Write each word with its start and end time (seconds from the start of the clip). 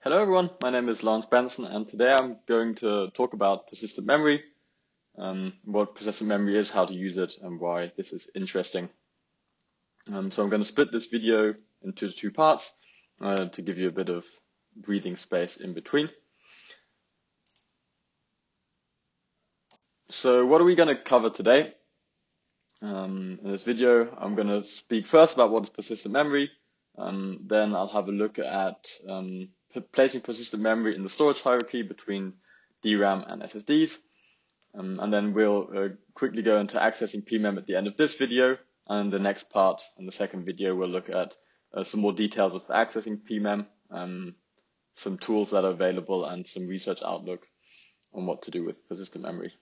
Hello 0.00 0.22
everyone, 0.22 0.48
my 0.62 0.70
name 0.70 0.88
is 0.88 1.02
Lawrence 1.02 1.26
Benson 1.26 1.64
and 1.64 1.88
today 1.88 2.14
I'm 2.16 2.36
going 2.46 2.76
to 2.76 3.10
talk 3.14 3.32
about 3.32 3.66
persistent 3.66 4.06
memory, 4.06 4.44
um, 5.18 5.54
what 5.64 5.96
persistent 5.96 6.28
memory 6.28 6.56
is, 6.56 6.70
how 6.70 6.84
to 6.86 6.94
use 6.94 7.18
it 7.18 7.34
and 7.42 7.58
why 7.58 7.90
this 7.96 8.12
is 8.12 8.30
interesting. 8.32 8.88
Um, 10.06 10.30
so 10.30 10.44
I'm 10.44 10.50
going 10.50 10.62
to 10.62 10.68
split 10.68 10.92
this 10.92 11.06
video 11.06 11.56
into 11.82 12.12
two 12.12 12.30
parts 12.30 12.72
uh, 13.20 13.46
to 13.46 13.60
give 13.60 13.76
you 13.76 13.88
a 13.88 13.92
bit 13.92 14.08
of 14.08 14.24
breathing 14.76 15.16
space 15.16 15.56
in 15.56 15.74
between. 15.74 16.08
So 20.10 20.46
what 20.46 20.60
are 20.60 20.64
we 20.64 20.76
going 20.76 20.96
to 20.96 21.02
cover 21.02 21.28
today? 21.28 21.74
Um, 22.82 23.40
in 23.42 23.50
this 23.50 23.64
video, 23.64 24.16
I'm 24.16 24.36
going 24.36 24.46
to 24.46 24.62
speak 24.62 25.08
first 25.08 25.34
about 25.34 25.50
what 25.50 25.64
is 25.64 25.70
persistent 25.70 26.12
memory, 26.12 26.52
um, 26.96 27.40
then 27.46 27.74
I'll 27.74 27.88
have 27.88 28.06
a 28.06 28.12
look 28.12 28.38
at 28.38 28.86
um, 29.08 29.48
placing 29.92 30.22
persistent 30.22 30.62
memory 30.62 30.94
in 30.94 31.02
the 31.02 31.08
storage 31.08 31.40
hierarchy 31.40 31.82
between 31.82 32.34
DRAM 32.82 33.24
and 33.26 33.42
SSDs. 33.42 33.98
Um, 34.74 35.00
and 35.00 35.12
then 35.12 35.34
we'll 35.34 35.68
uh, 35.76 35.88
quickly 36.14 36.42
go 36.42 36.58
into 36.60 36.78
accessing 36.78 37.26
PMEM 37.26 37.56
at 37.58 37.66
the 37.66 37.76
end 37.76 37.86
of 37.86 37.96
this 37.96 38.14
video. 38.14 38.56
And 38.88 39.12
the 39.12 39.18
next 39.18 39.50
part, 39.50 39.82
in 39.98 40.06
the 40.06 40.12
second 40.12 40.44
video, 40.44 40.74
we'll 40.74 40.88
look 40.88 41.10
at 41.10 41.36
uh, 41.74 41.84
some 41.84 42.00
more 42.00 42.12
details 42.12 42.54
of 42.54 42.66
accessing 42.68 43.20
PMEM, 43.28 43.66
um, 43.90 44.34
some 44.94 45.18
tools 45.18 45.50
that 45.50 45.64
are 45.64 45.70
available, 45.70 46.24
and 46.24 46.46
some 46.46 46.66
research 46.66 47.00
outlook 47.04 47.46
on 48.14 48.26
what 48.26 48.42
to 48.42 48.50
do 48.50 48.64
with 48.64 48.88
persistent 48.88 49.24
memory. 49.24 49.52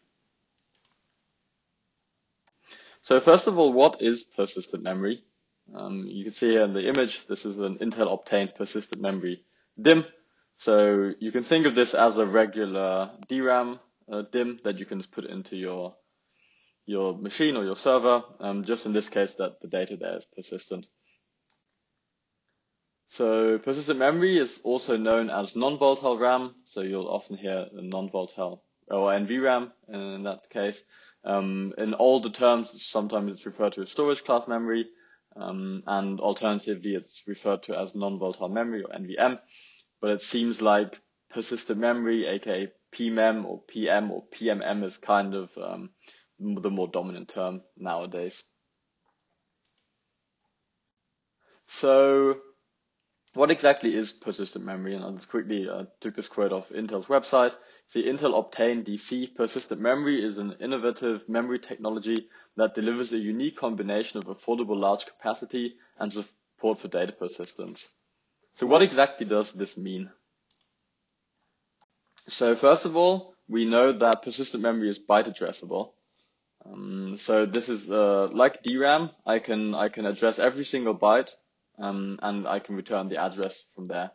So 3.02 3.20
first 3.20 3.46
of 3.46 3.58
all, 3.58 3.72
what 3.72 4.02
is 4.02 4.22
persistent 4.22 4.82
memory? 4.82 5.24
Um, 5.74 6.04
you 6.06 6.24
can 6.24 6.32
see 6.32 6.50
here 6.50 6.62
in 6.62 6.74
the 6.74 6.88
image, 6.88 7.26
this 7.26 7.44
is 7.44 7.58
an 7.58 7.78
Intel 7.78 8.08
Optane 8.08 8.54
persistent 8.54 9.00
memory 9.00 9.44
DIMM. 9.80 10.06
So 10.56 11.12
you 11.18 11.32
can 11.32 11.44
think 11.44 11.66
of 11.66 11.74
this 11.74 11.94
as 11.94 12.16
a 12.16 12.26
regular 12.26 13.10
DRAM 13.28 13.78
uh, 14.10 14.22
DIMM 14.32 14.62
that 14.64 14.78
you 14.78 14.86
can 14.86 15.02
put 15.02 15.24
into 15.24 15.56
your 15.56 15.94
your 16.86 17.18
machine 17.18 17.56
or 17.56 17.64
your 17.64 17.74
server, 17.74 18.22
um, 18.38 18.64
just 18.64 18.86
in 18.86 18.92
this 18.92 19.08
case 19.08 19.34
that 19.34 19.60
the 19.60 19.66
data 19.66 19.96
there 19.96 20.18
is 20.18 20.26
persistent. 20.36 20.86
So 23.08 23.58
persistent 23.58 23.98
memory 23.98 24.38
is 24.38 24.60
also 24.62 24.96
known 24.96 25.30
as 25.30 25.56
non-volatile 25.56 26.18
RAM. 26.18 26.54
So 26.64 26.82
you'll 26.82 27.08
often 27.08 27.36
hear 27.36 27.66
non-volatile 27.72 28.62
or 28.88 29.10
NVRAM 29.10 29.72
in 29.88 30.24
that 30.24 30.48
case. 30.50 30.82
Um, 31.24 31.74
in 31.76 31.94
older 31.94 32.30
terms, 32.30 32.82
sometimes 32.82 33.32
it's 33.32 33.46
referred 33.46 33.72
to 33.74 33.82
as 33.82 33.90
storage 33.90 34.22
class 34.24 34.46
memory. 34.46 34.86
Um, 35.38 35.82
and 35.86 36.20
alternatively, 36.20 36.94
it's 36.94 37.22
referred 37.26 37.62
to 37.64 37.78
as 37.78 37.94
non-volatile 37.94 38.48
memory 38.48 38.82
or 38.82 38.90
NVM. 38.90 39.38
But 40.00 40.10
it 40.10 40.22
seems 40.22 40.62
like 40.62 41.00
persistent 41.30 41.78
memory, 41.78 42.26
aka 42.26 42.72
PMEM 42.94 43.44
or 43.44 43.62
PM 43.68 44.10
or 44.10 44.24
PMM, 44.34 44.84
is 44.84 44.96
kind 44.98 45.34
of 45.34 45.50
um, 45.58 45.90
the 46.38 46.70
more 46.70 46.88
dominant 46.88 47.28
term 47.28 47.62
nowadays. 47.76 48.42
So 51.66 52.36
what 53.36 53.50
exactly 53.50 53.94
is 53.94 54.12
persistent 54.12 54.64
memory? 54.64 54.94
And 54.94 55.04
I'll 55.04 55.12
just 55.12 55.28
quickly 55.28 55.68
uh, 55.68 55.84
took 56.00 56.14
this 56.14 56.26
quote 56.26 56.52
off 56.52 56.70
Intel's 56.70 57.06
website. 57.06 57.52
The 57.92 58.04
Intel 58.04 58.32
Optane 58.32 58.82
DC 58.82 59.34
persistent 59.34 59.78
memory 59.78 60.24
is 60.24 60.38
an 60.38 60.56
innovative 60.58 61.28
memory 61.28 61.58
technology 61.58 62.28
that 62.56 62.74
delivers 62.74 63.12
a 63.12 63.18
unique 63.18 63.56
combination 63.56 64.18
of 64.18 64.24
affordable 64.24 64.78
large 64.78 65.04
capacity 65.04 65.74
and 65.98 66.10
support 66.10 66.78
for 66.78 66.88
data 66.88 67.12
persistence. 67.12 67.88
So 68.54 68.66
what 68.66 68.80
exactly 68.80 69.26
does 69.26 69.52
this 69.52 69.76
mean? 69.76 70.10
So 72.28 72.56
first 72.56 72.86
of 72.86 72.96
all, 72.96 73.34
we 73.48 73.66
know 73.66 73.92
that 73.92 74.22
persistent 74.22 74.62
memory 74.62 74.88
is 74.88 74.98
byte 74.98 75.28
addressable. 75.28 75.92
Um, 76.64 77.16
so 77.18 77.44
this 77.44 77.68
is 77.68 77.90
uh, 77.90 78.28
like 78.32 78.62
DRAM. 78.62 79.10
I 79.26 79.40
can 79.40 79.74
I 79.74 79.90
can 79.90 80.06
address 80.06 80.38
every 80.38 80.64
single 80.64 80.96
byte 80.96 81.34
um, 81.78 82.18
and 82.22 82.46
I 82.46 82.58
can 82.58 82.76
return 82.76 83.08
the 83.08 83.18
address 83.18 83.64
from 83.74 83.88
there. 83.88 84.10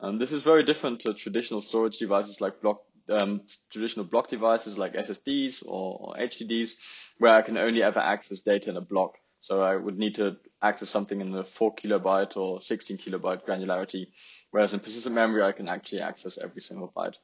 Um, 0.00 0.18
this 0.18 0.32
is 0.32 0.42
very 0.42 0.64
different 0.64 1.00
to 1.00 1.14
traditional 1.14 1.62
storage 1.62 1.98
devices 1.98 2.40
like 2.40 2.60
block, 2.60 2.82
um, 3.08 3.42
traditional 3.70 4.04
block 4.04 4.28
devices 4.28 4.76
like 4.76 4.92
SSDs 4.94 5.62
or, 5.64 5.98
or, 6.00 6.14
HDDs, 6.16 6.72
where 7.18 7.34
I 7.34 7.42
can 7.42 7.56
only 7.56 7.82
ever 7.82 8.00
access 8.00 8.40
data 8.40 8.70
in 8.70 8.76
a 8.76 8.82
block. 8.82 9.16
So 9.40 9.62
I 9.62 9.76
would 9.76 9.98
need 9.98 10.16
to 10.16 10.36
access 10.60 10.90
something 10.90 11.20
in 11.20 11.30
the 11.30 11.44
4 11.44 11.74
kilobyte 11.76 12.36
or 12.36 12.60
16 12.60 12.98
kilobyte 12.98 13.46
granularity, 13.46 14.08
whereas 14.50 14.74
in 14.74 14.80
persistent 14.80 15.14
memory, 15.14 15.42
I 15.42 15.52
can 15.52 15.68
actually 15.68 16.00
access 16.00 16.36
every 16.36 16.60
single 16.60 16.92
byte. 16.94 17.14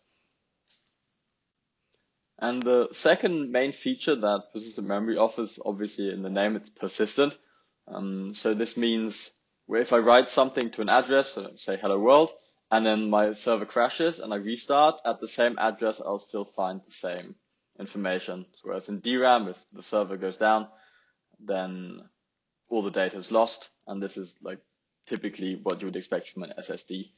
And 2.38 2.62
the 2.62 2.88
second 2.92 3.52
main 3.52 3.72
feature 3.72 4.16
that 4.16 4.44
persistent 4.52 4.88
memory 4.88 5.16
offers, 5.16 5.60
obviously 5.64 6.10
in 6.10 6.22
the 6.22 6.30
name, 6.30 6.56
it's 6.56 6.70
persistent. 6.70 7.38
Um, 7.86 8.34
so 8.34 8.54
this 8.54 8.76
means 8.76 9.32
where 9.66 9.80
if 9.80 9.92
I 9.92 9.98
write 9.98 10.30
something 10.30 10.70
to 10.72 10.82
an 10.82 10.88
address, 10.88 11.32
so 11.32 11.50
say 11.56 11.76
hello 11.80 11.98
world, 11.98 12.30
and 12.70 12.86
then 12.86 13.10
my 13.10 13.32
server 13.32 13.66
crashes 13.66 14.18
and 14.18 14.32
I 14.32 14.36
restart 14.36 15.00
at 15.04 15.20
the 15.20 15.28
same 15.28 15.58
address, 15.58 16.00
I'll 16.00 16.18
still 16.18 16.44
find 16.46 16.80
the 16.86 16.92
same 16.92 17.34
information. 17.78 18.46
Whereas 18.62 18.88
in 18.88 19.00
DRAM, 19.00 19.48
if 19.48 19.58
the 19.72 19.82
server 19.82 20.16
goes 20.16 20.38
down, 20.38 20.68
then 21.38 22.00
all 22.68 22.82
the 22.82 22.90
data 22.90 23.18
is 23.18 23.30
lost. 23.30 23.70
And 23.86 24.02
this 24.02 24.16
is 24.16 24.36
like 24.42 24.60
typically 25.06 25.60
what 25.62 25.80
you 25.80 25.86
would 25.86 25.96
expect 25.96 26.30
from 26.30 26.44
an 26.44 26.54
SSD, 26.58 27.10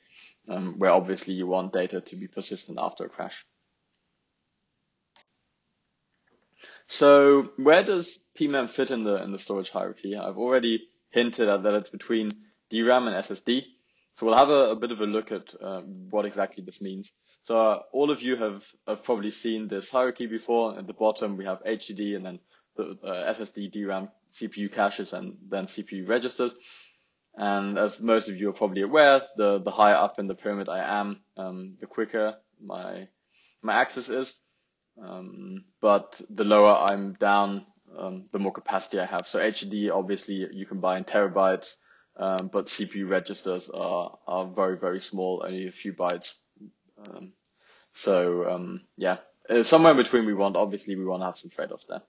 um, 0.48 0.74
where 0.78 0.90
obviously 0.90 1.34
you 1.34 1.46
want 1.46 1.72
data 1.72 2.00
to 2.00 2.16
be 2.16 2.26
persistent 2.26 2.78
after 2.80 3.04
a 3.04 3.08
crash. 3.08 3.46
So 6.86 7.50
where 7.56 7.82
does 7.84 8.18
PMEM 8.38 8.68
fit 8.70 8.90
in 8.90 9.04
the 9.04 9.22
in 9.22 9.32
the 9.32 9.38
storage 9.38 9.70
hierarchy? 9.70 10.16
I've 10.16 10.38
already 10.38 10.86
hinted 11.14 11.48
at 11.48 11.62
that 11.62 11.74
it's 11.74 11.90
between 11.90 12.30
DRAM 12.70 13.06
and 13.06 13.16
SSD. 13.24 13.64
So 14.16 14.26
we'll 14.26 14.36
have 14.36 14.50
a, 14.50 14.70
a 14.70 14.76
bit 14.76 14.90
of 14.90 15.00
a 15.00 15.06
look 15.06 15.32
at 15.32 15.54
um, 15.62 16.08
what 16.10 16.24
exactly 16.24 16.62
this 16.64 16.80
means. 16.80 17.12
So 17.44 17.56
uh, 17.56 17.80
all 17.92 18.10
of 18.10 18.20
you 18.20 18.36
have, 18.36 18.64
have 18.86 19.04
probably 19.04 19.30
seen 19.30 19.68
this 19.68 19.90
hierarchy 19.90 20.26
before. 20.26 20.76
At 20.78 20.86
the 20.86 20.92
bottom, 20.92 21.36
we 21.36 21.44
have 21.44 21.62
HDD 21.64 22.16
and 22.16 22.26
then 22.26 22.38
the 22.76 22.98
uh, 23.04 23.32
SSD, 23.32 23.72
DRAM, 23.72 24.08
CPU 24.32 24.72
caches, 24.72 25.12
and 25.12 25.36
then 25.48 25.66
CPU 25.66 26.08
registers. 26.08 26.54
And 27.36 27.78
as 27.78 28.00
most 28.00 28.28
of 28.28 28.36
you 28.36 28.48
are 28.50 28.52
probably 28.52 28.82
aware, 28.82 29.22
the, 29.36 29.60
the 29.60 29.70
higher 29.70 29.96
up 29.96 30.18
in 30.18 30.26
the 30.26 30.34
pyramid 30.34 30.68
I 30.68 31.00
am, 31.00 31.20
um, 31.36 31.76
the 31.80 31.86
quicker 31.86 32.36
my, 32.60 33.08
my 33.62 33.80
access 33.80 34.08
is. 34.08 34.36
Um, 35.02 35.64
but 35.80 36.20
the 36.30 36.44
lower 36.44 36.86
I'm 36.88 37.14
down, 37.14 37.66
um, 37.98 38.24
the 38.32 38.38
more 38.38 38.52
capacity 38.52 38.98
I 38.98 39.06
have. 39.06 39.26
So 39.26 39.38
HDD, 39.38 39.90
obviously, 39.90 40.46
you 40.52 40.66
can 40.66 40.80
buy 40.80 40.98
in 40.98 41.04
terabytes, 41.04 41.74
um, 42.16 42.48
but 42.52 42.66
CPU 42.66 43.08
registers 43.08 43.68
are, 43.70 44.18
are 44.26 44.46
very, 44.46 44.78
very 44.78 45.00
small, 45.00 45.42
only 45.46 45.68
a 45.68 45.72
few 45.72 45.92
bytes. 45.92 46.32
Um, 46.98 47.32
so, 47.92 48.50
um, 48.50 48.82
yeah, 48.96 49.18
uh, 49.48 49.62
somewhere 49.62 49.92
in 49.92 49.98
between 49.98 50.26
we 50.26 50.34
want, 50.34 50.56
obviously, 50.56 50.96
we 50.96 51.04
want 51.04 51.22
to 51.22 51.26
have 51.26 51.38
some 51.38 51.50
trade-offs 51.50 51.86
there. 51.88 52.02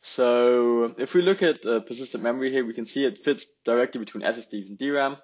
So 0.00 0.94
if 0.98 1.14
we 1.14 1.22
look 1.22 1.42
at 1.42 1.64
uh, 1.64 1.80
persistent 1.80 2.24
memory 2.24 2.50
here, 2.50 2.66
we 2.66 2.74
can 2.74 2.86
see 2.86 3.04
it 3.04 3.20
fits 3.20 3.46
directly 3.64 4.00
between 4.00 4.24
SSDs 4.24 4.68
and 4.68 4.78
DRAM. 4.78 5.16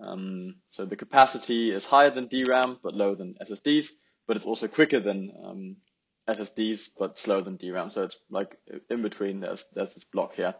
Um, 0.00 0.56
so 0.70 0.84
the 0.84 0.96
capacity 0.96 1.70
is 1.70 1.86
higher 1.86 2.10
than 2.10 2.26
DRAM, 2.26 2.78
but 2.82 2.94
lower 2.94 3.14
than 3.14 3.36
SSDs, 3.40 3.90
but 4.26 4.36
it's 4.36 4.44
also 4.44 4.66
quicker 4.66 4.98
than 4.98 5.32
um, 5.44 5.76
SSDs, 6.28 6.90
but 6.98 7.18
slower 7.18 7.42
than 7.42 7.56
DRAM. 7.56 7.90
So 7.90 8.02
it's 8.02 8.18
like 8.30 8.56
in 8.90 9.02
between. 9.02 9.40
There's 9.40 9.64
there's 9.74 9.94
this 9.94 10.04
block 10.04 10.34
here. 10.34 10.54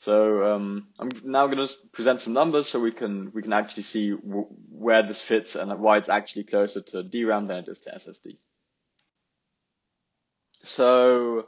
So 0.00 0.54
um, 0.54 0.88
I'm 0.98 1.10
now 1.24 1.46
going 1.46 1.66
to 1.66 1.74
present 1.92 2.20
some 2.20 2.32
numbers 2.32 2.68
so 2.68 2.80
we 2.80 2.92
can 2.92 3.30
we 3.32 3.42
can 3.42 3.52
actually 3.52 3.84
see 3.84 4.10
where 4.10 5.02
this 5.02 5.20
fits 5.20 5.54
and 5.54 5.78
why 5.80 5.98
it's 5.98 6.08
actually 6.08 6.44
closer 6.44 6.82
to 6.82 7.02
DRAM 7.02 7.46
than 7.46 7.58
it 7.58 7.68
is 7.68 7.78
to 7.80 7.90
SSD. 7.90 8.38
So 10.62 11.46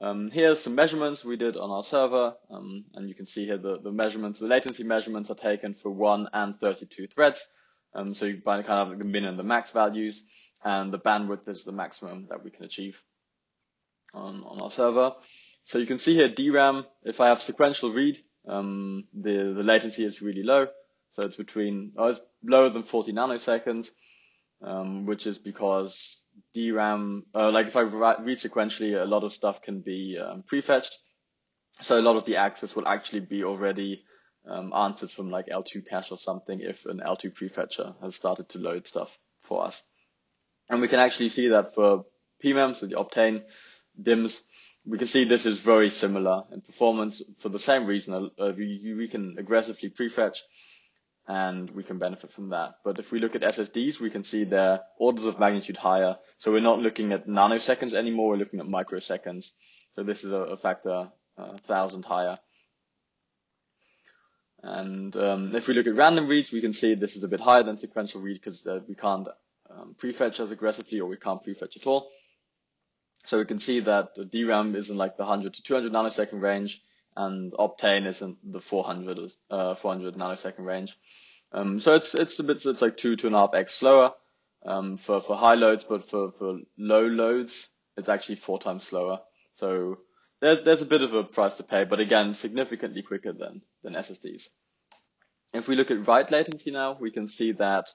um, 0.00 0.30
here's 0.30 0.60
some 0.60 0.74
measurements 0.74 1.24
we 1.24 1.36
did 1.36 1.56
on 1.56 1.70
our 1.70 1.84
server, 1.84 2.34
um, 2.50 2.84
and 2.94 3.08
you 3.08 3.14
can 3.14 3.26
see 3.26 3.46
here 3.46 3.56
the, 3.56 3.78
the 3.78 3.92
measurements, 3.92 4.40
the 4.40 4.46
latency 4.46 4.84
measurements 4.84 5.30
are 5.30 5.36
taken 5.36 5.74
for 5.74 5.90
1 5.90 6.28
and 6.32 6.58
32 6.60 7.06
threads. 7.06 7.46
Um, 7.94 8.14
so 8.14 8.26
you 8.26 8.40
kind 8.40 8.66
of 8.68 8.98
the 8.98 9.04
min 9.04 9.24
and 9.24 9.38
the 9.38 9.42
max 9.42 9.70
values 9.70 10.22
and 10.64 10.92
the 10.92 10.98
bandwidth 10.98 11.48
is 11.48 11.64
the 11.64 11.72
maximum 11.72 12.26
that 12.30 12.42
we 12.44 12.50
can 12.50 12.64
achieve 12.64 13.00
on, 14.14 14.42
on 14.44 14.60
our 14.60 14.70
server. 14.70 15.12
So 15.64 15.78
you 15.78 15.86
can 15.86 15.98
see 15.98 16.14
here 16.14 16.28
DRAM, 16.28 16.84
if 17.04 17.20
I 17.20 17.28
have 17.28 17.42
sequential 17.42 17.92
read, 17.92 18.18
um, 18.48 19.04
the, 19.14 19.52
the 19.54 19.62
latency 19.62 20.04
is 20.04 20.22
really 20.22 20.42
low. 20.42 20.66
So 21.12 21.22
it's 21.24 21.36
between, 21.36 21.92
oh, 21.96 22.08
it's 22.08 22.20
lower 22.42 22.70
than 22.70 22.82
40 22.82 23.12
nanoseconds, 23.12 23.90
um, 24.62 25.06
which 25.06 25.26
is 25.26 25.38
because 25.38 26.22
DRAM, 26.54 27.26
uh, 27.34 27.50
like 27.50 27.66
if 27.66 27.76
I 27.76 27.82
read 27.82 28.38
sequentially, 28.38 29.00
a 29.00 29.04
lot 29.04 29.24
of 29.24 29.32
stuff 29.32 29.62
can 29.62 29.80
be 29.80 30.18
um, 30.18 30.42
prefetched. 30.46 30.96
So 31.80 31.98
a 31.98 32.02
lot 32.02 32.16
of 32.16 32.24
the 32.24 32.36
access 32.36 32.74
will 32.74 32.88
actually 32.88 33.20
be 33.20 33.44
already 33.44 34.04
um, 34.46 34.72
answered 34.74 35.10
from 35.10 35.30
like 35.30 35.46
L2 35.46 35.88
cache 35.88 36.10
or 36.10 36.18
something 36.18 36.60
if 36.60 36.84
an 36.86 37.00
L2 37.04 37.32
prefetcher 37.34 37.94
has 38.02 38.14
started 38.14 38.48
to 38.50 38.58
load 38.58 38.86
stuff 38.86 39.18
for 39.42 39.64
us. 39.64 39.82
And 40.68 40.80
we 40.80 40.88
can 40.88 41.00
actually 41.00 41.28
see 41.28 41.48
that 41.48 41.74
for 41.74 42.04
PMEMs, 42.42 42.80
with 42.80 42.90
the 42.90 42.96
Optane 42.96 43.42
DIMMs, 44.00 44.42
we 44.84 44.98
can 44.98 45.06
see 45.06 45.24
this 45.24 45.46
is 45.46 45.58
very 45.60 45.90
similar 45.90 46.42
in 46.52 46.60
performance 46.60 47.22
for 47.38 47.48
the 47.48 47.58
same 47.58 47.86
reason. 47.86 48.30
Uh, 48.38 48.52
we, 48.56 48.94
we 48.96 49.08
can 49.08 49.36
aggressively 49.38 49.90
prefetch 49.90 50.38
and 51.28 51.70
we 51.70 51.84
can 51.84 51.98
benefit 51.98 52.32
from 52.32 52.48
that. 52.48 52.74
But 52.84 52.98
if 52.98 53.12
we 53.12 53.20
look 53.20 53.36
at 53.36 53.42
SSDs, 53.42 54.00
we 54.00 54.10
can 54.10 54.24
see 54.24 54.42
they're 54.42 54.80
orders 54.98 55.24
of 55.24 55.38
magnitude 55.38 55.76
higher. 55.76 56.16
So 56.38 56.50
we're 56.50 56.60
not 56.60 56.80
looking 56.80 57.12
at 57.12 57.28
nanoseconds 57.28 57.94
anymore, 57.94 58.30
we're 58.30 58.36
looking 58.36 58.58
at 58.58 58.66
microseconds. 58.66 59.50
So 59.94 60.02
this 60.02 60.24
is 60.24 60.32
a, 60.32 60.36
a 60.36 60.56
factor 60.56 61.10
a 61.38 61.58
thousand 61.58 62.04
higher. 62.04 62.38
And 64.62 65.16
um, 65.16 65.56
if 65.56 65.66
we 65.66 65.74
look 65.74 65.86
at 65.86 65.96
random 65.96 66.28
reads, 66.28 66.52
we 66.52 66.60
can 66.60 66.72
see 66.72 66.94
this 66.94 67.16
is 67.16 67.24
a 67.24 67.28
bit 67.28 67.40
higher 67.40 67.62
than 67.64 67.78
sequential 67.78 68.20
read 68.20 68.34
because 68.34 68.66
uh, 68.66 68.80
we 68.86 68.94
can't 68.94 69.26
um, 69.70 69.94
prefetch 69.98 70.38
as 70.38 70.52
aggressively 70.52 71.00
or 71.00 71.06
we 71.08 71.16
can't 71.16 71.42
prefetch 71.42 71.76
at 71.76 71.86
all. 71.86 72.10
So 73.24 73.38
we 73.38 73.44
can 73.44 73.58
see 73.58 73.80
that 73.80 74.14
the 74.14 74.24
DRAM 74.24 74.74
is 74.76 74.90
in 74.90 74.96
like 74.96 75.16
the 75.16 75.24
100 75.24 75.54
to 75.54 75.62
200 75.62 75.92
nanosecond 75.92 76.40
range 76.40 76.82
and 77.16 77.52
Optane 77.52 78.06
is 78.06 78.22
in 78.22 78.36
the 78.44 78.60
400, 78.60 79.32
uh, 79.50 79.74
400 79.74 80.14
nanosecond 80.14 80.64
range. 80.64 80.96
Um, 81.52 81.80
so 81.80 81.94
it's, 81.94 82.14
it's 82.14 82.38
a 82.38 82.42
bit, 82.42 82.64
it's 82.64 82.82
like 82.82 82.96
two, 82.96 83.16
two 83.16 83.26
and 83.26 83.36
a 83.36 83.40
half 83.40 83.54
X 83.54 83.74
slower, 83.74 84.12
um, 84.64 84.96
for, 84.96 85.20
for 85.20 85.36
high 85.36 85.54
loads, 85.54 85.84
but 85.84 86.08
for, 86.08 86.32
for 86.32 86.60
low 86.78 87.06
loads, 87.06 87.68
it's 87.96 88.08
actually 88.08 88.36
four 88.36 88.58
times 88.58 88.84
slower. 88.84 89.20
So 89.54 89.98
there's, 90.42 90.64
there's 90.64 90.82
a 90.82 90.86
bit 90.86 91.02
of 91.02 91.14
a 91.14 91.22
price 91.22 91.56
to 91.56 91.62
pay, 91.62 91.84
but 91.84 92.00
again, 92.00 92.34
significantly 92.34 93.00
quicker 93.02 93.32
than, 93.32 93.62
than 93.84 93.94
SSDs. 93.94 94.48
If 95.54 95.68
we 95.68 95.76
look 95.76 95.90
at 95.92 96.06
write 96.06 96.32
latency 96.32 96.72
now, 96.72 96.96
we 97.00 97.12
can 97.12 97.28
see 97.28 97.52
that 97.52 97.86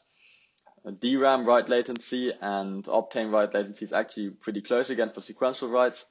DRAM 1.02 1.46
write 1.46 1.68
latency 1.68 2.32
and 2.40 2.86
Optane 2.86 3.32
write 3.34 3.54
latency 3.54 3.84
is 3.84 3.92
actually 3.92 4.30
pretty 4.30 4.62
close 4.62 4.90
again 4.90 5.12
for 5.14 5.20
sequential 5.20 5.70
writes. 5.70 6.06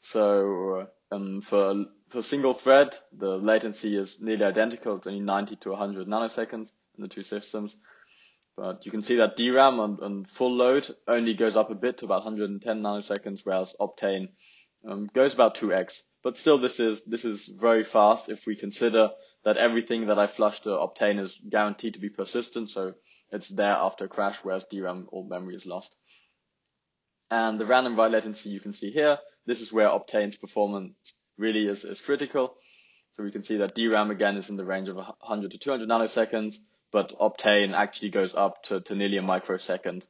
So 0.00 0.86
um, 1.12 1.42
for 1.42 1.84
for 2.08 2.22
single 2.22 2.54
thread, 2.54 2.96
the 3.12 3.36
latency 3.36 3.96
is 3.96 4.16
nearly 4.20 4.44
identical. 4.44 4.96
It's 4.96 5.06
only 5.06 5.20
90 5.20 5.56
to 5.56 5.70
100 5.70 6.06
nanoseconds 6.06 6.70
in 6.96 7.02
the 7.02 7.08
two 7.08 7.22
systems. 7.22 7.76
But 8.56 8.86
you 8.86 8.90
can 8.90 9.02
see 9.02 9.16
that 9.16 9.36
DRAM 9.36 9.80
on, 9.80 9.98
on 10.00 10.24
full 10.24 10.52
load 10.54 10.88
only 11.08 11.34
goes 11.34 11.56
up 11.56 11.70
a 11.70 11.74
bit 11.74 11.98
to 11.98 12.04
about 12.06 12.24
110 12.24 12.82
nanoseconds, 12.82 13.40
whereas 13.44 13.74
Optane 13.80 14.28
um, 14.86 15.10
goes 15.12 15.34
about 15.34 15.56
2x. 15.56 16.00
But 16.22 16.38
still, 16.38 16.58
this 16.58 16.80
is 16.80 17.02
this 17.04 17.24
is 17.24 17.46
very 17.46 17.84
fast 17.84 18.28
if 18.28 18.46
we 18.46 18.56
consider 18.56 19.10
that 19.44 19.56
everything 19.58 20.06
that 20.06 20.18
I 20.18 20.26
flush 20.26 20.60
to 20.60 20.70
Optane 20.70 21.20
is 21.20 21.38
guaranteed 21.48 21.94
to 21.94 22.00
be 22.00 22.08
persistent. 22.08 22.70
So 22.70 22.94
it's 23.30 23.48
there 23.48 23.76
after 23.76 24.06
a 24.06 24.08
crash, 24.08 24.38
whereas 24.42 24.64
DRAM 24.70 25.08
all 25.12 25.26
memory 25.28 25.54
is 25.54 25.66
lost. 25.66 25.94
And 27.30 27.58
the 27.58 27.66
random 27.66 27.96
write 27.96 28.12
latency 28.12 28.50
you 28.50 28.60
can 28.60 28.72
see 28.72 28.90
here, 28.90 29.18
this 29.46 29.60
is 29.60 29.72
where 29.72 29.88
Optane's 29.88 30.36
performance 30.36 30.94
really 31.36 31.66
is, 31.66 31.84
is 31.84 32.00
critical. 32.00 32.56
So 33.12 33.22
we 33.22 33.32
can 33.32 33.44
see 33.44 33.58
that 33.58 33.74
DRAM 33.74 34.10
again 34.10 34.36
is 34.36 34.48
in 34.48 34.56
the 34.56 34.64
range 34.64 34.88
of 34.88 34.96
100 34.96 35.50
to 35.50 35.58
200 35.58 35.88
nanoseconds, 35.88 36.56
but 36.92 37.18
Optane 37.18 37.74
actually 37.74 38.10
goes 38.10 38.34
up 38.34 38.62
to, 38.64 38.80
to 38.82 38.94
nearly 38.94 39.18
a 39.18 39.22
microsecond 39.22 40.06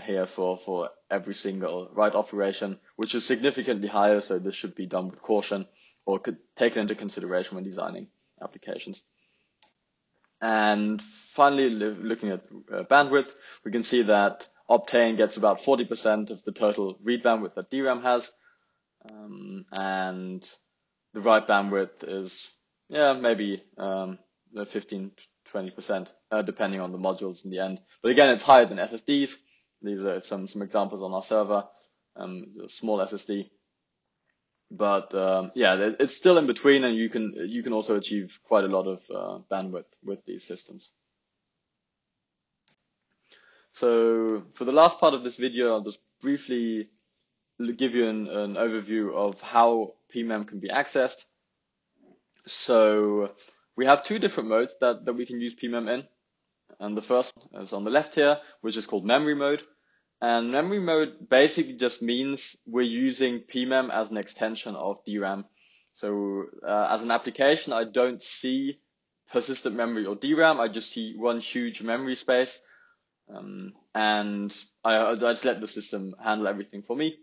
here 0.00 0.26
for, 0.26 0.58
for 0.58 0.90
every 1.10 1.34
single 1.34 1.88
write 1.92 2.14
operation, 2.14 2.78
which 2.96 3.14
is 3.14 3.24
significantly 3.24 3.88
higher. 3.88 4.20
So 4.20 4.38
this 4.38 4.54
should 4.54 4.74
be 4.74 4.86
done 4.86 5.08
with 5.08 5.22
caution 5.22 5.66
or 6.06 6.18
could 6.18 6.38
taken 6.56 6.82
into 6.82 6.94
consideration 6.94 7.54
when 7.56 7.64
designing 7.64 8.08
applications. 8.42 9.02
And 10.40 11.00
finally, 11.34 11.70
looking 11.70 12.30
at 12.30 12.44
uh, 12.72 12.82
bandwidth, 12.90 13.28
we 13.64 13.70
can 13.70 13.84
see 13.84 14.02
that 14.02 14.48
Optane 14.68 15.16
gets 15.16 15.36
about 15.36 15.60
40% 15.60 16.30
of 16.30 16.42
the 16.42 16.50
total 16.52 16.98
read 17.02 17.22
bandwidth 17.22 17.54
that 17.54 17.70
DRAM 17.70 18.02
has. 18.02 18.28
Um, 19.08 19.66
and 19.72 20.48
the 21.14 21.20
write 21.20 21.46
bandwidth 21.46 22.02
is, 22.02 22.50
yeah, 22.88 23.12
maybe 23.12 23.62
um, 23.78 24.18
15, 24.68 25.12
20%, 25.52 26.08
uh, 26.30 26.42
depending 26.42 26.80
on 26.80 26.90
the 26.90 26.98
modules 26.98 27.44
in 27.44 27.50
the 27.50 27.60
end. 27.60 27.80
But 28.02 28.10
again, 28.10 28.30
it's 28.30 28.42
higher 28.42 28.66
than 28.66 28.78
SSDs. 28.78 29.34
These 29.82 30.04
are 30.04 30.20
some, 30.20 30.48
some 30.48 30.62
examples 30.62 31.02
on 31.02 31.12
our 31.12 31.22
server, 31.22 31.64
um, 32.16 32.46
small 32.68 32.98
SSD. 32.98 33.50
But 34.70 35.14
um, 35.14 35.52
yeah, 35.54 35.92
it's 36.00 36.16
still 36.16 36.38
in 36.38 36.46
between, 36.46 36.84
and 36.84 36.96
you 36.96 37.10
can 37.10 37.34
you 37.46 37.62
can 37.62 37.74
also 37.74 37.96
achieve 37.96 38.38
quite 38.42 38.64
a 38.64 38.68
lot 38.68 38.86
of 38.86 39.02
uh, 39.10 39.38
bandwidth 39.50 39.84
with 40.02 40.24
these 40.24 40.44
systems. 40.44 40.90
So 43.74 44.44
for 44.54 44.64
the 44.64 44.72
last 44.72 44.98
part 44.98 45.12
of 45.12 45.24
this 45.24 45.36
video, 45.36 45.72
I'll 45.72 45.82
just 45.82 45.98
briefly 46.22 46.88
give 47.76 47.94
you 47.94 48.08
an, 48.08 48.28
an 48.28 48.54
overview 48.54 49.14
of 49.14 49.40
how 49.40 49.92
PMEM 50.14 50.46
can 50.48 50.58
be 50.58 50.68
accessed. 50.68 51.24
So 52.46 53.34
we 53.76 53.86
have 53.86 54.02
two 54.02 54.18
different 54.18 54.48
modes 54.48 54.76
that, 54.80 55.04
that 55.04 55.14
we 55.14 55.26
can 55.26 55.40
use 55.40 55.54
PMEM 55.54 55.92
in. 55.92 56.04
And 56.80 56.96
the 56.96 57.02
first 57.02 57.32
is 57.54 57.72
on 57.72 57.84
the 57.84 57.90
left 57.90 58.14
here, 58.14 58.38
which 58.60 58.76
is 58.76 58.86
called 58.86 59.04
memory 59.04 59.34
mode. 59.34 59.62
And 60.20 60.52
memory 60.52 60.78
mode 60.78 61.28
basically 61.28 61.74
just 61.74 62.00
means 62.00 62.56
we're 62.66 62.82
using 62.82 63.40
PMEM 63.40 63.92
as 63.92 64.10
an 64.10 64.16
extension 64.16 64.76
of 64.76 65.04
DRAM. 65.04 65.44
So 65.94 66.44
uh, 66.66 66.88
as 66.90 67.02
an 67.02 67.10
application, 67.10 67.72
I 67.72 67.84
don't 67.84 68.22
see 68.22 68.78
persistent 69.32 69.74
memory 69.74 70.06
or 70.06 70.14
DRAM. 70.14 70.60
I 70.60 70.68
just 70.68 70.92
see 70.92 71.14
one 71.16 71.40
huge 71.40 71.82
memory 71.82 72.14
space. 72.16 72.60
Um, 73.34 73.72
and 73.94 74.56
I, 74.84 74.96
I 74.98 75.14
just 75.16 75.44
let 75.44 75.60
the 75.60 75.68
system 75.68 76.14
handle 76.22 76.48
everything 76.48 76.82
for 76.82 76.96
me. 76.96 77.16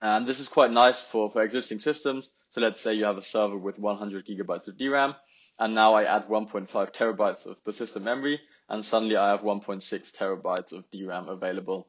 And 0.00 0.26
this 0.26 0.40
is 0.40 0.48
quite 0.48 0.70
nice 0.70 1.00
for, 1.00 1.30
for 1.30 1.42
existing 1.42 1.80
systems. 1.80 2.30
So 2.50 2.60
let's 2.60 2.80
say 2.80 2.94
you 2.94 3.04
have 3.04 3.18
a 3.18 3.22
server 3.22 3.58
with 3.58 3.78
100 3.78 4.26
gigabytes 4.26 4.68
of 4.68 4.78
DRAM, 4.78 5.14
and 5.60 5.74
now 5.74 5.92
I 5.94 6.04
add 6.04 6.26
1.5 6.26 6.70
terabytes 6.94 7.44
of 7.44 7.62
persistent 7.62 8.02
memory, 8.02 8.40
and 8.70 8.82
suddenly 8.82 9.16
I 9.16 9.30
have 9.30 9.42
1.6 9.42 9.84
terabytes 10.16 10.72
of 10.72 10.90
DRAM 10.90 11.28
available. 11.28 11.86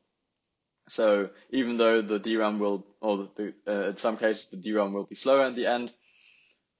So 0.90 1.30
even 1.52 1.78
though 1.78 2.02
the 2.02 2.20
DRAM 2.20 2.60
will, 2.60 2.86
or 3.00 3.30
the, 3.38 3.54
uh, 3.66 3.90
in 3.92 3.98
some 3.98 4.18
cases 4.18 4.46
the 4.52 4.58
DRAM 4.58 4.92
will 4.92 5.06
be 5.06 5.16
slower 5.16 5.48
in 5.48 5.56
the 5.56 5.68
end, 5.68 5.94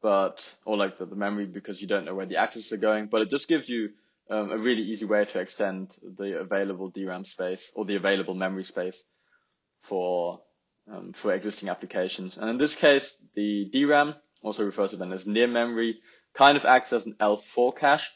but, 0.02 0.54
or 0.66 0.76
like 0.76 0.98
the, 0.98 1.06
the 1.06 1.16
memory 1.16 1.46
because 1.46 1.82
you 1.82 1.88
don't 1.88 2.04
know 2.04 2.14
where 2.14 2.26
the 2.26 2.38
accesses 2.38 2.74
are 2.74 2.78
going, 2.78 3.08
but 3.08 3.22
it 3.22 3.30
just 3.30 3.48
gives 3.48 3.70
you 3.70 3.92
um, 4.30 4.52
a 4.52 4.58
really 4.58 4.84
easy 4.84 5.06
way 5.06 5.24
to 5.24 5.40
extend 5.40 5.98
the 6.18 6.40
available 6.42 6.90
DRAM 6.90 7.24
space 7.24 7.72
or 7.74 7.86
the 7.86 7.96
available 7.96 8.36
memory 8.36 8.66
space 8.66 9.02
for, 9.84 10.42
um, 10.92 11.14
for 11.14 11.34
existing 11.34 11.70
applications. 11.70 12.38
And 12.38 12.50
in 12.50 12.58
this 12.58 12.76
case, 12.76 13.18
the 13.34 13.70
DRAM, 13.72 14.16
also 14.44 14.66
referred 14.66 14.90
to 14.90 14.98
then 14.98 15.14
as 15.14 15.28
near 15.28 15.48
memory, 15.48 16.00
kind 16.34 16.58
of 16.58 16.66
acts 16.66 16.94
as 16.94 17.06
an 17.06 17.16
L4 17.20 17.76
cache. 17.76 18.12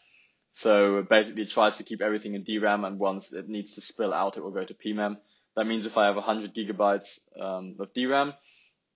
So 0.53 1.03
basically 1.03 1.43
it 1.43 1.51
tries 1.51 1.77
to 1.77 1.83
keep 1.83 2.01
everything 2.01 2.33
in 2.33 2.43
DRAM 2.43 2.85
and 2.85 2.97
once 2.97 3.31
it 3.33 3.49
needs 3.49 3.75
to 3.75 3.81
spill 3.81 4.13
out, 4.13 4.37
it 4.37 4.43
will 4.43 4.51
go 4.51 4.63
to 4.63 4.73
PMEM. 4.73 5.17
That 5.55 5.67
means 5.67 5.85
if 5.85 5.97
I 5.97 6.05
have 6.05 6.15
100 6.15 6.53
gigabytes 6.53 7.19
um, 7.39 7.75
of 7.79 7.93
DRAM, 7.93 8.33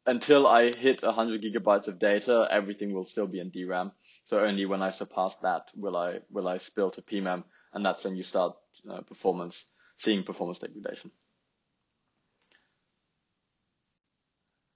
until 0.05 0.47
I 0.47 0.73
hit 0.73 1.03
100 1.03 1.41
gigabytes 1.43 1.87
of 1.87 1.99
data, 1.99 2.47
everything 2.49 2.93
will 2.93 3.05
still 3.05 3.27
be 3.27 3.39
in 3.39 3.51
DRAM. 3.51 3.91
So 4.29 4.39
only 4.39 4.65
when 4.65 4.83
I 4.83 4.91
surpass 4.91 5.35
that 5.37 5.69
will 5.75 5.97
I 5.97 6.19
will 6.29 6.47
I 6.47 6.59
spill 6.59 6.91
to 6.91 7.01
PMEM, 7.01 7.43
and 7.73 7.83
that's 7.83 8.03
when 8.03 8.15
you 8.15 8.21
start 8.21 8.55
uh, 8.89 9.01
performance 9.01 9.65
seeing 9.97 10.23
performance 10.23 10.59
degradation. 10.59 11.11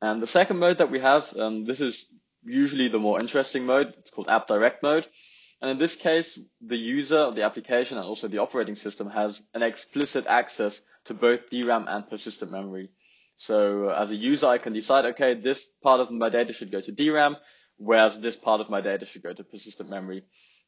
And 0.02 0.22
the 0.22 0.28
second 0.28 0.58
mode 0.58 0.80
that 0.80 0.90
we 0.90 1.00
have, 1.00 1.32
um, 1.38 1.66
this 1.66 1.80
is 1.80 2.06
usually 2.46 2.88
the 2.88 3.00
more 3.00 3.20
interesting 3.20 3.66
mode. 3.66 3.94
It's 4.00 4.12
called 4.12 4.30
App 4.30 4.48
Direct 4.48 4.84
mode. 4.84 5.08
And 5.62 5.72
in 5.72 5.78
this 5.78 5.96
case, 5.96 6.38
the 6.62 6.76
user 6.78 7.32
the 7.32 7.44
application 7.44 7.98
and 7.98 8.06
also 8.06 8.28
the 8.28 8.40
operating 8.40 8.76
system 8.76 9.10
has 9.10 9.42
an 9.54 9.64
explicit 9.64 10.26
access 10.28 10.82
to 11.06 11.14
both 11.14 11.50
DRAM 11.50 11.88
and 11.88 12.10
persistent 12.10 12.52
memory. 12.52 12.90
So 13.38 13.90
as 13.90 14.12
a 14.12 14.16
user, 14.16 14.48
I 14.48 14.58
can 14.58 14.74
decide, 14.74 15.06
okay, 15.06 15.36
this 15.40 15.70
part 15.82 16.02
of 16.02 16.12
my 16.12 16.30
data 16.30 16.54
should 16.54 16.72
go 16.72 16.82
to 16.82 16.92
DRAM, 16.92 17.38
whereas 17.78 18.20
this 18.20 18.36
part 18.36 18.62
of 18.62 18.70
my 18.70 18.82
data 18.82 19.06
should 19.06 19.24
go 19.24 19.34
to 19.34 19.44
persistent 19.44 19.90
memory. 19.90 20.24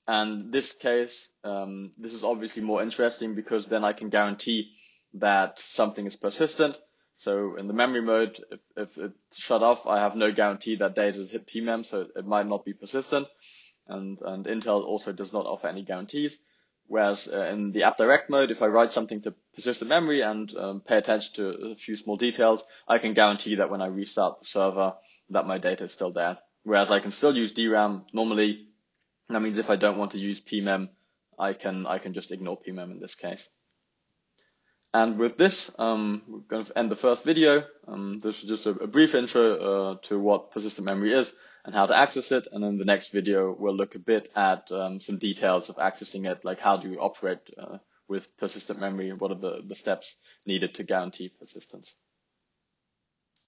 And 0.08 0.52
this 0.54 0.72
case, 0.72 1.30
um, 1.44 1.92
this 1.98 2.14
is 2.14 2.24
obviously 2.24 2.64
more 2.64 2.82
interesting 2.82 3.36
because 3.36 3.66
then 3.68 3.84
I 3.84 3.94
can 3.94 4.10
guarantee 4.10 4.72
that 5.16 5.60
something 5.60 6.06
is 6.06 6.16
persistent. 6.16 6.80
So 7.16 7.56
in 7.58 7.68
the 7.68 7.74
memory 7.74 8.02
mode, 8.02 8.44
if, 8.52 8.60
if 8.76 8.98
it's 8.98 9.38
shut 9.38 9.64
off, 9.64 9.88
I 9.88 10.00
have 10.00 10.16
no 10.16 10.32
guarantee 10.32 10.76
that 10.78 10.96
data 10.96 11.20
has 11.20 11.32
hit 11.32 11.48
PMEM, 11.48 11.86
so 11.86 12.08
it 12.16 12.26
might 12.26 12.48
not 12.48 12.66
be 12.66 12.74
persistent. 12.74 13.28
And, 13.88 14.20
and 14.22 14.46
Intel 14.46 14.84
also 14.84 15.14
does 15.14 15.32
not 15.32 15.46
offer 15.46 15.68
any 15.68 15.84
guarantees. 15.84 16.38
Whereas 16.88 17.28
uh, 17.32 17.46
in 17.46 17.72
the 17.72 17.84
app 17.84 17.98
direct 17.98 18.30
mode, 18.30 18.52
if 18.52 18.62
I 18.62 18.68
write 18.68 18.92
something 18.92 19.22
to 19.22 19.34
persistent 19.56 19.90
memory 19.90 20.22
and 20.22 20.56
um, 20.56 20.82
pay 20.82 20.98
attention 20.98 21.34
to 21.36 21.72
a 21.72 21.76
few 21.76 21.96
small 21.98 22.18
details, 22.18 22.64
I 22.88 23.00
can 23.00 23.14
guarantee 23.14 23.56
that 23.56 23.72
when 23.72 23.82
I 23.82 23.88
restart 23.88 24.40
the 24.40 24.46
server, 24.46 24.94
that 25.32 25.48
my 25.48 25.58
data 25.58 25.86
is 25.86 25.94
still 25.94 26.12
there. 26.12 26.38
Whereas 26.64 26.92
I 26.92 27.00
can 27.00 27.12
still 27.12 27.36
use 27.36 27.52
DRAM 27.54 28.06
normally, 28.14 28.68
That 29.30 29.42
means 29.42 29.58
if 29.58 29.70
I 29.70 29.76
don't 29.76 29.98
want 29.98 30.12
to 30.12 30.20
use 30.20 30.42
pmem, 30.42 30.90
I 31.40 31.54
can 31.54 31.88
I 31.88 31.98
can 32.00 32.14
just 32.14 32.32
ignore 32.32 32.60
pmem 32.60 32.92
in 32.92 33.00
this 33.00 33.16
case. 33.16 33.50
And 34.96 35.20
with 35.20 35.38
this, 35.38 35.70
um, 35.78 36.22
we're 36.26 36.40
going 36.48 36.64
to 36.64 36.80
end 36.80 36.90
the 36.90 36.96
first 36.96 37.26
video. 37.26 37.66
Um, 37.86 38.18
this 38.20 38.42
was 38.42 38.50
just 38.50 38.66
a, 38.66 38.70
a 38.70 38.88
brief 38.88 39.14
intro 39.14 39.58
uh, 39.58 39.96
to 40.04 40.18
what 40.18 40.52
persistent 40.52 40.88
memory 40.88 41.14
is 41.14 41.34
and 41.66 41.76
how 41.76 41.86
to 41.86 41.98
access 41.98 42.32
it. 42.32 42.48
And 42.50 42.64
in 42.64 42.78
the 42.78 42.86
next 42.86 43.10
video, 43.10 43.54
we'll 43.60 43.76
look 43.76 43.96
a 43.96 44.00
bit 44.00 44.32
at 44.38 44.72
um, 44.72 45.02
some 45.02 45.18
details 45.18 45.68
of 45.68 45.76
accessing 45.76 46.32
it, 46.32 46.46
like 46.46 46.62
how 46.62 46.78
do 46.78 46.90
you 46.90 47.02
operate 47.02 47.40
uh, 47.58 47.80
with 48.08 48.38
persistent 48.38 48.80
memory, 48.80 49.12
what 49.12 49.32
are 49.32 49.42
the, 49.48 49.64
the 49.68 49.76
steps 49.76 50.16
needed 50.46 50.76
to 50.76 50.84
guarantee 50.84 51.28
persistence. 51.28 51.94